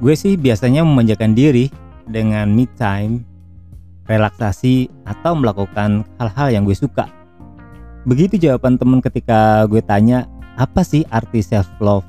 Gue 0.00 0.16
sih 0.16 0.40
biasanya 0.40 0.80
memanjakan 0.80 1.36
diri 1.36 1.68
dengan 2.08 2.48
me 2.48 2.64
time, 2.80 3.20
relaksasi, 4.08 4.88
atau 5.04 5.36
melakukan 5.36 6.08
hal-hal 6.16 6.48
yang 6.48 6.64
gue 6.64 6.72
suka. 6.72 7.04
Begitu 8.08 8.40
jawaban 8.40 8.80
temen 8.80 9.04
ketika 9.04 9.68
gue 9.68 9.84
tanya, 9.84 10.24
apa 10.56 10.80
sih 10.80 11.04
arti 11.12 11.44
self 11.44 11.68
love 11.84 12.08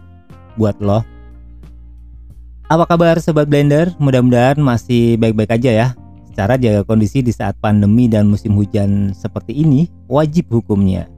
buat 0.56 0.80
lo? 0.80 1.04
Apa 2.72 2.88
kabar 2.88 3.20
sobat 3.20 3.52
blender? 3.52 3.92
Mudah-mudahan 4.00 4.56
masih 4.64 5.20
baik-baik 5.20 5.60
aja 5.60 5.72
ya. 5.76 5.88
Secara 6.32 6.56
jaga 6.56 6.88
kondisi 6.88 7.20
di 7.20 7.36
saat 7.36 7.60
pandemi 7.60 8.08
dan 8.08 8.32
musim 8.32 8.56
hujan 8.56 9.12
seperti 9.12 9.52
ini 9.52 9.92
wajib 10.08 10.48
hukumnya. 10.48 11.12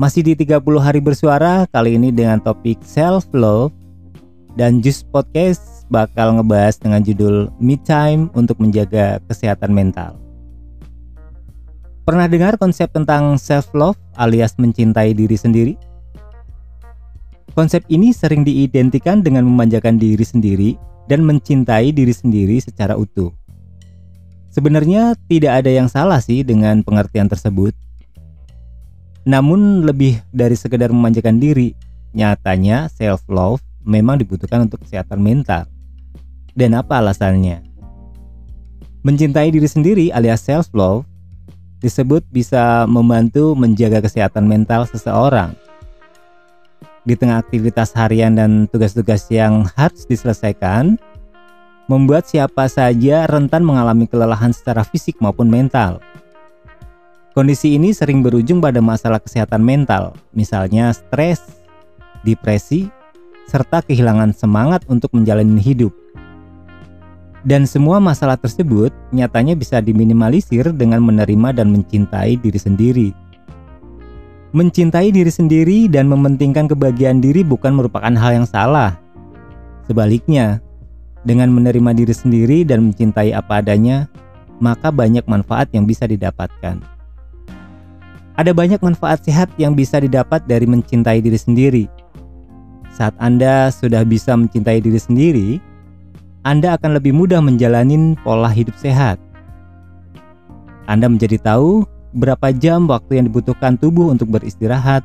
Masih 0.00 0.24
di 0.24 0.32
30 0.32 0.64
hari 0.80 1.04
bersuara 1.04 1.68
kali 1.68 2.00
ini 2.00 2.08
dengan 2.08 2.40
topik 2.40 2.80
self 2.80 3.28
love 3.36 3.76
dan 4.56 4.80
Just 4.80 5.04
Podcast 5.12 5.84
bakal 5.92 6.40
ngebahas 6.40 6.80
dengan 6.80 7.04
judul 7.04 7.52
Me 7.60 7.76
Time 7.76 8.32
untuk 8.32 8.58
menjaga 8.58 9.20
kesehatan 9.28 9.70
mental. 9.70 10.16
Pernah 12.08 12.26
dengar 12.26 12.56
konsep 12.56 12.88
tentang 12.90 13.36
self 13.36 13.70
love 13.76 14.00
alias 14.16 14.56
mencintai 14.56 15.12
diri 15.12 15.36
sendiri? 15.36 15.74
Konsep 17.52 17.84
ini 17.88 18.12
sering 18.12 18.44
diidentikan 18.44 19.24
dengan 19.24 19.44
memanjakan 19.48 19.96
diri 19.96 20.24
sendiri 20.24 20.70
dan 21.08 21.24
mencintai 21.24 21.92
diri 21.92 22.12
sendiri 22.12 22.60
secara 22.60 22.96
utuh. 22.96 23.32
Sebenarnya 24.52 25.16
tidak 25.28 25.64
ada 25.64 25.70
yang 25.72 25.88
salah 25.88 26.20
sih 26.20 26.40
dengan 26.46 26.80
pengertian 26.80 27.28
tersebut. 27.28 27.76
Namun 29.26 29.82
lebih 29.82 30.22
dari 30.30 30.54
sekedar 30.54 30.94
memanjakan 30.94 31.42
diri, 31.42 31.74
nyatanya 32.14 32.86
self 32.86 33.26
love 33.26 33.65
memang 33.86 34.18
dibutuhkan 34.20 34.66
untuk 34.66 34.82
kesehatan 34.82 35.22
mental. 35.22 35.64
Dan 36.52 36.74
apa 36.74 36.98
alasannya? 36.98 37.62
Mencintai 39.06 39.54
diri 39.54 39.70
sendiri 39.70 40.06
alias 40.10 40.42
self 40.42 40.74
love 40.74 41.06
disebut 41.78 42.26
bisa 42.34 42.84
membantu 42.90 43.54
menjaga 43.54 44.02
kesehatan 44.02 44.50
mental 44.50 44.84
seseorang. 44.90 45.54
Di 47.06 47.14
tengah 47.14 47.38
aktivitas 47.38 47.94
harian 47.94 48.34
dan 48.34 48.66
tugas-tugas 48.66 49.30
yang 49.30 49.62
harus 49.78 50.02
diselesaikan, 50.10 50.98
membuat 51.86 52.26
siapa 52.26 52.66
saja 52.66 53.30
rentan 53.30 53.62
mengalami 53.62 54.10
kelelahan 54.10 54.50
secara 54.50 54.82
fisik 54.82 55.14
maupun 55.22 55.46
mental. 55.46 56.02
Kondisi 57.30 57.78
ini 57.78 57.94
sering 57.94 58.26
berujung 58.26 58.58
pada 58.58 58.82
masalah 58.82 59.22
kesehatan 59.22 59.62
mental, 59.62 60.16
misalnya 60.34 60.90
stres, 60.90 61.62
depresi, 62.26 62.90
serta 63.46 63.80
kehilangan 63.82 64.34
semangat 64.34 64.82
untuk 64.90 65.14
menjalani 65.14 65.62
hidup. 65.62 65.94
Dan 67.46 67.62
semua 67.62 68.02
masalah 68.02 68.34
tersebut 68.34 68.90
nyatanya 69.14 69.54
bisa 69.54 69.78
diminimalisir 69.78 70.74
dengan 70.74 70.98
menerima 71.06 71.54
dan 71.54 71.70
mencintai 71.70 72.42
diri 72.42 72.58
sendiri. 72.58 73.08
Mencintai 74.50 75.14
diri 75.14 75.30
sendiri 75.30 75.86
dan 75.86 76.10
mementingkan 76.10 76.66
kebahagiaan 76.66 77.22
diri 77.22 77.46
bukan 77.46 77.78
merupakan 77.78 78.10
hal 78.18 78.42
yang 78.42 78.48
salah. 78.50 78.98
Sebaliknya, 79.86 80.58
dengan 81.22 81.54
menerima 81.54 81.94
diri 81.94 82.14
sendiri 82.14 82.58
dan 82.66 82.90
mencintai 82.90 83.30
apa 83.30 83.62
adanya, 83.62 84.10
maka 84.58 84.90
banyak 84.90 85.22
manfaat 85.30 85.70
yang 85.70 85.86
bisa 85.86 86.10
didapatkan. 86.10 86.82
Ada 88.34 88.50
banyak 88.50 88.82
manfaat 88.82 89.22
sehat 89.22 89.54
yang 89.54 89.78
bisa 89.78 90.02
didapat 90.02 90.42
dari 90.50 90.66
mencintai 90.66 91.22
diri 91.22 91.38
sendiri 91.38 91.84
saat 92.96 93.12
Anda 93.20 93.68
sudah 93.68 94.08
bisa 94.08 94.32
mencintai 94.32 94.80
diri 94.80 94.96
sendiri, 94.96 95.48
Anda 96.48 96.80
akan 96.80 96.96
lebih 96.96 97.12
mudah 97.12 97.44
menjalani 97.44 98.16
pola 98.24 98.48
hidup 98.48 98.72
sehat. 98.80 99.20
Anda 100.88 101.12
menjadi 101.12 101.36
tahu 101.36 101.84
berapa 102.16 102.56
jam 102.56 102.88
waktu 102.88 103.20
yang 103.20 103.28
dibutuhkan 103.28 103.76
tubuh 103.76 104.08
untuk 104.08 104.32
beristirahat, 104.32 105.04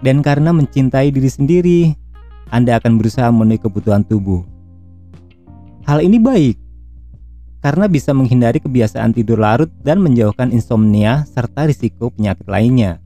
dan 0.00 0.24
karena 0.24 0.56
mencintai 0.56 1.12
diri 1.12 1.28
sendiri, 1.28 1.80
Anda 2.48 2.80
akan 2.80 2.96
berusaha 2.96 3.28
memenuhi 3.28 3.60
kebutuhan 3.60 4.08
tubuh. 4.08 4.40
Hal 5.84 6.00
ini 6.00 6.16
baik 6.16 6.56
karena 7.58 7.90
bisa 7.90 8.14
menghindari 8.14 8.62
kebiasaan 8.62 9.12
tidur 9.12 9.42
larut 9.42 9.68
dan 9.82 9.98
menjauhkan 9.98 10.54
insomnia 10.54 11.26
serta 11.26 11.66
risiko 11.66 12.08
penyakit 12.14 12.46
lainnya. 12.46 13.02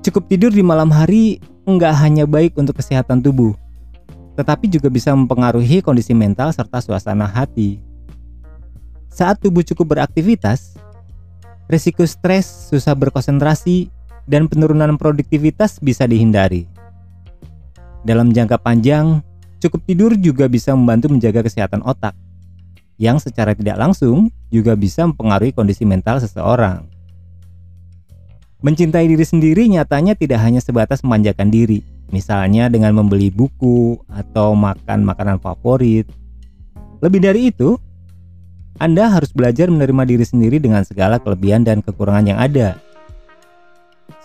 Cukup 0.00 0.32
tidur 0.32 0.48
di 0.48 0.64
malam 0.64 0.88
hari 0.88 1.36
nggak 1.76 1.94
hanya 2.02 2.24
baik 2.26 2.58
untuk 2.58 2.78
kesehatan 2.78 3.22
tubuh, 3.22 3.54
tetapi 4.34 4.66
juga 4.66 4.88
bisa 4.88 5.14
mempengaruhi 5.14 5.84
kondisi 5.84 6.16
mental 6.16 6.50
serta 6.50 6.80
suasana 6.82 7.28
hati. 7.28 7.78
Saat 9.10 9.42
tubuh 9.42 9.62
cukup 9.66 9.98
beraktivitas, 9.98 10.78
risiko 11.70 12.06
stres, 12.06 12.70
susah 12.70 12.94
berkonsentrasi, 12.94 13.90
dan 14.30 14.46
penurunan 14.46 14.94
produktivitas 14.94 15.82
bisa 15.82 16.06
dihindari. 16.06 16.70
Dalam 18.06 18.30
jangka 18.30 18.62
panjang, 18.62 19.20
cukup 19.60 19.80
tidur 19.84 20.12
juga 20.16 20.48
bisa 20.48 20.72
membantu 20.72 21.12
menjaga 21.12 21.44
kesehatan 21.44 21.82
otak, 21.84 22.14
yang 22.96 23.18
secara 23.18 23.52
tidak 23.52 23.76
langsung 23.76 24.28
juga 24.48 24.76
bisa 24.78 25.04
mempengaruhi 25.04 25.52
kondisi 25.52 25.84
mental 25.84 26.20
seseorang. 26.22 26.99
Mencintai 28.60 29.08
diri 29.08 29.24
sendiri 29.24 29.64
nyatanya 29.72 30.12
tidak 30.12 30.44
hanya 30.44 30.60
sebatas 30.60 31.00
memanjakan 31.00 31.48
diri, 31.48 31.80
misalnya 32.12 32.68
dengan 32.68 32.92
membeli 32.92 33.32
buku 33.32 33.96
atau 34.04 34.52
makan 34.52 35.00
makanan 35.00 35.40
favorit. 35.40 36.04
Lebih 37.00 37.20
dari 37.24 37.48
itu, 37.48 37.80
Anda 38.76 39.08
harus 39.08 39.32
belajar 39.32 39.72
menerima 39.72 40.04
diri 40.04 40.24
sendiri 40.28 40.60
dengan 40.60 40.84
segala 40.84 41.16
kelebihan 41.16 41.64
dan 41.64 41.80
kekurangan 41.80 42.36
yang 42.36 42.36
ada. 42.36 42.76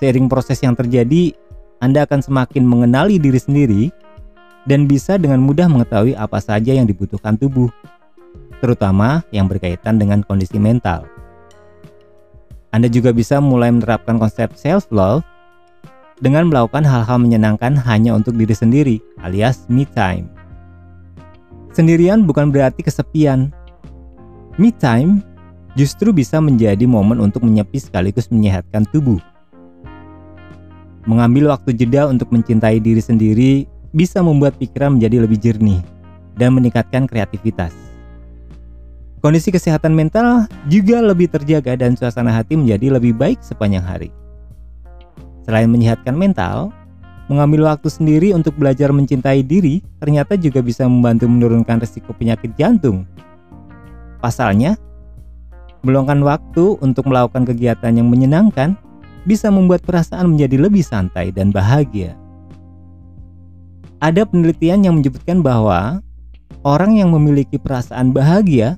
Seiring 0.03 0.27
proses 0.27 0.59
yang 0.59 0.75
terjadi, 0.75 1.31
Anda 1.79 2.03
akan 2.03 2.19
semakin 2.19 2.67
mengenali 2.67 3.15
diri 3.15 3.39
sendiri 3.39 3.87
dan 4.67 4.83
bisa 4.83 5.15
dengan 5.15 5.39
mudah 5.39 5.71
mengetahui 5.71 6.11
apa 6.11 6.43
saja 6.43 6.75
yang 6.75 6.83
dibutuhkan 6.83 7.39
tubuh, 7.39 7.71
terutama 8.59 9.23
yang 9.31 9.47
berkaitan 9.47 9.95
dengan 9.95 10.27
kondisi 10.27 10.59
mental. 10.59 11.14
Anda 12.75 12.91
juga 12.91 13.15
bisa 13.15 13.39
mulai 13.39 13.71
menerapkan 13.71 14.19
konsep 14.19 14.51
self 14.59 14.91
love 14.91 15.23
dengan 16.19 16.51
melakukan 16.51 16.83
hal-hal 16.83 17.23
menyenangkan 17.23 17.71
hanya 17.87 18.11
untuk 18.11 18.35
diri 18.35 18.51
sendiri, 18.51 18.95
alias 19.23 19.63
me 19.71 19.87
time. 19.95 20.27
Sendirian 21.71 22.27
bukan 22.27 22.51
berarti 22.51 22.83
kesepian. 22.83 23.55
Me 24.59 24.75
time 24.75 25.23
justru 25.79 26.11
bisa 26.11 26.43
menjadi 26.43 26.83
momen 26.83 27.23
untuk 27.23 27.47
menyepi 27.47 27.79
sekaligus 27.79 28.27
menyehatkan 28.27 28.83
tubuh. 28.91 29.23
Mengambil 31.07 31.55
waktu 31.55 31.71
jeda 31.79 32.11
untuk 32.11 32.27
mencintai 32.35 32.83
diri 32.83 32.99
sendiri 32.99 33.51
bisa 33.95 34.19
membuat 34.19 34.59
pikiran 34.59 34.99
menjadi 34.99 35.23
lebih 35.23 35.39
jernih 35.39 35.79
dan 36.35 36.51
meningkatkan 36.51 37.07
kreativitas. 37.07 37.84
Kondisi 39.25 39.49
kesehatan 39.49 39.97
mental 39.97 40.45
juga 40.69 41.01
lebih 41.01 41.25
terjaga 41.25 41.73
dan 41.73 41.97
suasana 41.97 42.29
hati 42.29 42.53
menjadi 42.53 42.93
lebih 42.93 43.17
baik 43.17 43.41
sepanjang 43.41 43.81
hari. 43.81 44.13
Selain 45.49 45.65
menyehatkan 45.65 46.13
mental, 46.13 46.69
mengambil 47.25 47.73
waktu 47.73 47.89
sendiri 47.89 48.37
untuk 48.37 48.53
belajar 48.53 48.93
mencintai 48.93 49.41
diri 49.41 49.81
ternyata 49.97 50.37
juga 50.37 50.61
bisa 50.61 50.85
membantu 50.85 51.25
menurunkan 51.25 51.81
risiko 51.81 52.13
penyakit 52.13 52.53
jantung. 52.53 53.09
Pasalnya, 54.21 54.77
meluangkan 55.81 56.21
waktu 56.21 56.77
untuk 56.85 57.09
melakukan 57.09 57.49
kegiatan 57.49 57.97
yang 57.97 58.05
menyenangkan 58.05 58.77
bisa 59.25 59.49
membuat 59.49 59.81
perasaan 59.89 60.37
menjadi 60.37 60.69
lebih 60.69 60.85
santai 60.85 61.33
dan 61.33 61.49
bahagia. 61.49 62.13
Ada 64.05 64.21
penelitian 64.29 64.85
yang 64.85 65.01
menyebutkan 65.01 65.41
bahwa 65.41 65.97
orang 66.61 67.01
yang 67.01 67.09
memiliki 67.09 67.57
perasaan 67.57 68.13
bahagia 68.13 68.77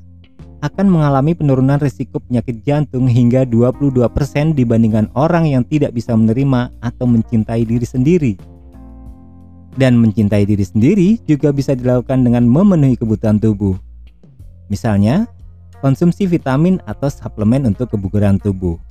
akan 0.65 0.89
mengalami 0.89 1.37
penurunan 1.37 1.77
risiko 1.77 2.17
penyakit 2.17 2.65
jantung 2.65 3.05
hingga 3.05 3.45
22% 3.45 4.57
dibandingkan 4.57 5.05
orang 5.13 5.45
yang 5.45 5.61
tidak 5.61 5.93
bisa 5.93 6.17
menerima 6.17 6.73
atau 6.81 7.05
mencintai 7.05 7.61
diri 7.61 7.85
sendiri. 7.85 8.33
Dan 9.77 10.01
mencintai 10.01 10.49
diri 10.49 10.65
sendiri 10.65 11.21
juga 11.29 11.53
bisa 11.53 11.77
dilakukan 11.77 12.25
dengan 12.25 12.49
memenuhi 12.49 12.97
kebutuhan 12.97 13.37
tubuh. 13.37 13.77
Misalnya, 14.73 15.29
konsumsi 15.77 16.25
vitamin 16.25 16.81
atau 16.89 17.05
suplemen 17.13 17.69
untuk 17.69 17.93
kebugaran 17.93 18.41
tubuh. 18.41 18.81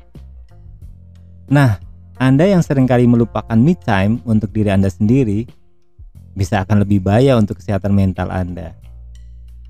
Nah, 1.50 1.82
Anda 2.22 2.46
yang 2.46 2.62
sering 2.62 2.86
kali 2.86 3.10
melupakan 3.10 3.58
me 3.58 3.74
time 3.74 4.22
untuk 4.22 4.54
diri 4.54 4.70
Anda 4.70 4.86
sendiri, 4.86 5.50
bisa 6.38 6.62
akan 6.62 6.86
lebih 6.86 7.02
bahaya 7.02 7.34
untuk 7.34 7.58
kesehatan 7.58 7.90
mental 7.90 8.30
Anda. 8.30 8.78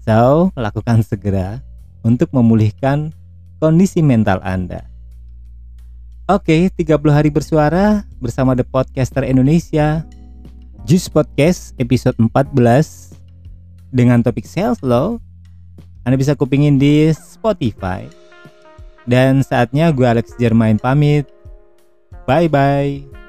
So, 0.07 0.53
lakukan 0.55 1.03
segera 1.03 1.66
untuk 2.07 2.31
memulihkan 2.31 3.11
kondisi 3.59 3.99
mental 3.99 4.39
Anda. 4.47 4.87
Oke, 6.31 6.71
30 6.71 6.95
hari 7.11 7.31
bersuara 7.35 8.07
bersama 8.23 8.55
The 8.55 8.63
Podcaster 8.63 9.27
Indonesia. 9.27 10.07
Juice 10.87 11.11
Podcast 11.11 11.75
episode 11.83 12.15
14. 12.23 13.19
dengan 13.95 14.21
topik 14.21 14.45
self 14.45 14.83
love, 14.85 15.23
Anda 16.05 16.19
bisa 16.19 16.37
kupingin 16.37 16.77
di 16.77 17.11
Spotify. 17.15 18.05
Dan 19.07 19.41
saatnya 19.47 19.95
gue 19.95 20.05
Alex 20.05 20.35
Jermain 20.37 20.77
pamit. 20.77 21.25
Bye 22.27 22.51
bye. 22.51 23.26